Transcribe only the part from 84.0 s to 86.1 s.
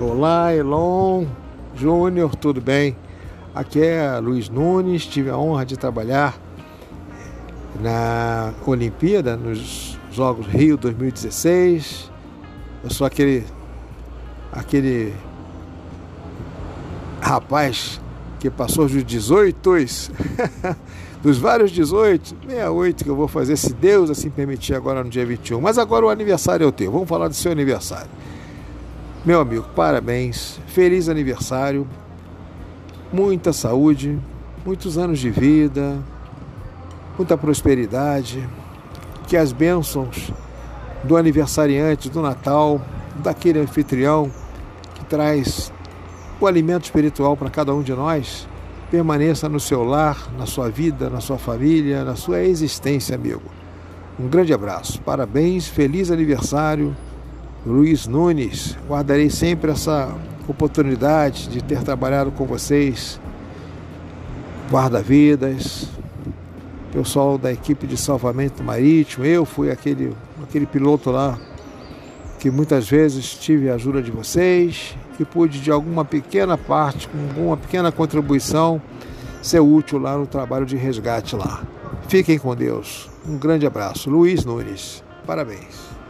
Luiz Nunes. Parabéns.